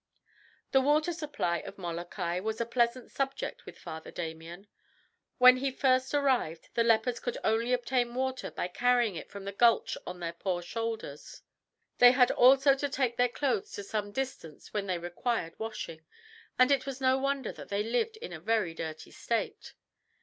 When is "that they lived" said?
17.51-18.17